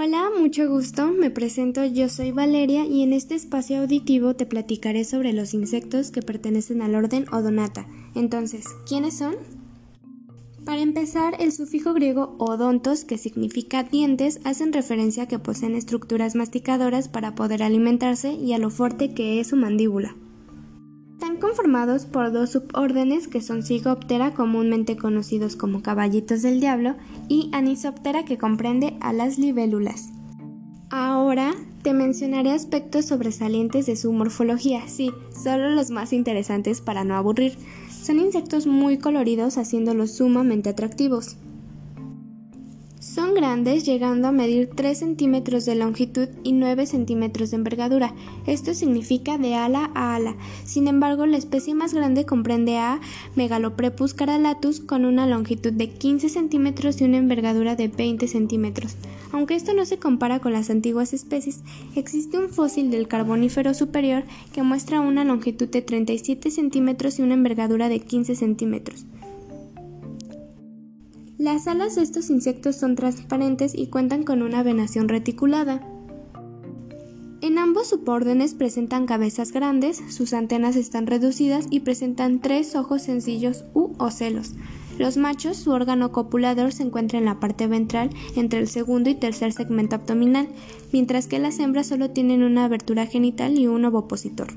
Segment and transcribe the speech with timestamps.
[0.00, 1.08] Hola, mucho gusto.
[1.08, 6.12] Me presento, yo soy Valeria y en este espacio auditivo te platicaré sobre los insectos
[6.12, 7.88] que pertenecen al orden Odonata.
[8.14, 9.34] Entonces, ¿quiénes son?
[10.64, 16.36] Para empezar, el sufijo griego odontos, que significa dientes, hacen referencia a que poseen estructuras
[16.36, 20.14] masticadoras para poder alimentarse y a lo fuerte que es su mandíbula.
[21.40, 26.96] Conformados por dos subórdenes que son Cigoptera, comúnmente conocidos como caballitos del diablo,
[27.28, 30.08] y Anisoptera, que comprende a las libélulas.
[30.90, 37.14] Ahora te mencionaré aspectos sobresalientes de su morfología, sí, solo los más interesantes para no
[37.14, 37.56] aburrir.
[37.90, 41.36] Son insectos muy coloridos haciéndolos sumamente atractivos.
[43.14, 48.12] Son grandes llegando a medir 3 centímetros de longitud y 9 centímetros de envergadura.
[48.46, 50.36] Esto significa de ala a ala.
[50.66, 53.00] Sin embargo, la especie más grande comprende a
[53.34, 58.96] Megaloprepus caralatus con una longitud de 15 centímetros y una envergadura de 20 centímetros.
[59.32, 61.60] Aunque esto no se compara con las antiguas especies,
[61.96, 67.34] existe un fósil del carbonífero superior que muestra una longitud de 37 centímetros y una
[67.34, 69.06] envergadura de 15 centímetros.
[71.38, 75.80] Las alas de estos insectos son transparentes y cuentan con una venación reticulada.
[77.40, 83.62] En ambos subórdenes presentan cabezas grandes, sus antenas están reducidas y presentan tres ojos sencillos
[83.72, 84.54] u ocelos.
[84.98, 89.14] Los machos, su órgano copulador se encuentra en la parte ventral entre el segundo y
[89.14, 90.48] tercer segmento abdominal,
[90.92, 94.48] mientras que las hembras solo tienen una abertura genital y un ovopositor.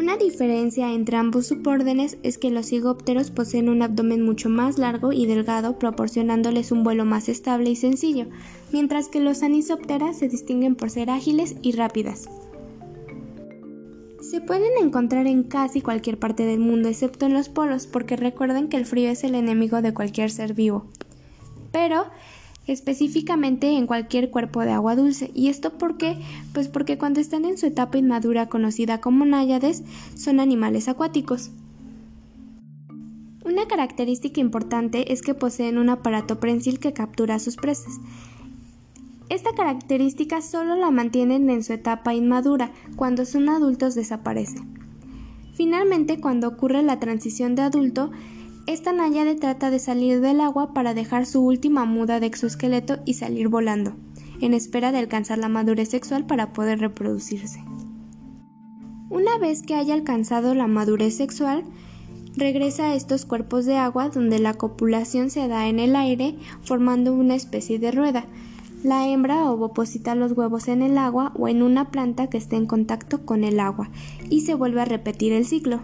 [0.00, 5.12] Una diferencia entre ambos subórdenes es que los cigópteros poseen un abdomen mucho más largo
[5.12, 8.24] y delgado, proporcionándoles un vuelo más estable y sencillo,
[8.72, 12.30] mientras que los anisópteras se distinguen por ser ágiles y rápidas.
[14.22, 18.68] Se pueden encontrar en casi cualquier parte del mundo excepto en los polos, porque recuerden
[18.68, 20.86] que el frío es el enemigo de cualquier ser vivo.
[21.72, 22.06] Pero
[22.72, 25.30] específicamente en cualquier cuerpo de agua dulce.
[25.34, 26.16] ¿Y esto por qué?
[26.52, 29.82] Pues porque cuando están en su etapa inmadura conocida como náyades,
[30.14, 31.50] son animales acuáticos.
[33.44, 37.98] Una característica importante es que poseen un aparato prensil que captura a sus presas.
[39.28, 44.60] Esta característica solo la mantienen en su etapa inmadura, cuando son adultos desaparece.
[45.54, 48.10] Finalmente, cuando ocurre la transición de adulto,
[48.66, 53.14] esta náyade trata de salir del agua para dejar su última muda de exoesqueleto y
[53.14, 53.94] salir volando,
[54.40, 57.62] en espera de alcanzar la madurez sexual para poder reproducirse.
[59.08, 61.64] Una vez que haya alcanzado la madurez sexual,
[62.36, 67.12] regresa a estos cuerpos de agua donde la copulación se da en el aire formando
[67.12, 68.26] una especie de rueda.
[68.84, 72.66] La hembra ovoposita los huevos en el agua o en una planta que esté en
[72.66, 73.90] contacto con el agua
[74.30, 75.80] y se vuelve a repetir el ciclo.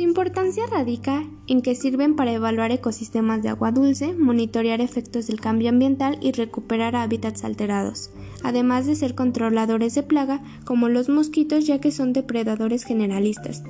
[0.00, 5.42] Su importancia radica en que sirven para evaluar ecosistemas de agua dulce, monitorear efectos del
[5.42, 8.10] cambio ambiental y recuperar hábitats alterados,
[8.42, 13.62] además de ser controladores de plaga como los mosquitos ya que son depredadores generalistas.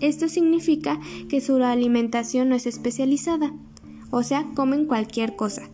[0.00, 3.52] Esto significa que su alimentación no es especializada,
[4.10, 5.70] o sea, comen cualquier cosa,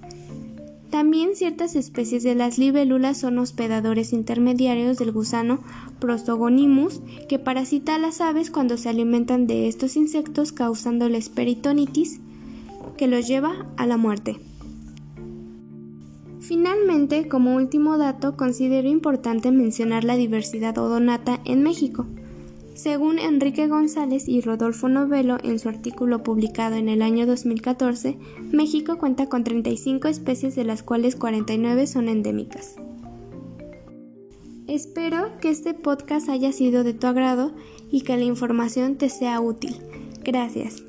[0.95, 5.59] también ciertas especies de las libélulas son hospedadores intermediarios del gusano
[5.99, 12.21] Prostogonimus, que parasita a las aves cuando se alimentan de estos insectos causándoles peritonitis,
[12.97, 14.39] que los lleva a la muerte.
[16.39, 22.07] Finalmente, como último dato, considero importante mencionar la diversidad odonata en México.
[22.75, 28.19] Según Enrique González y Rodolfo Novelo en su artículo publicado en el año 2014,
[28.53, 32.75] México cuenta con 35 especies de las cuales 49 son endémicas.
[34.67, 37.53] Espero que este podcast haya sido de tu agrado
[37.93, 39.77] y que la información te sea útil.
[40.25, 40.83] Gracias.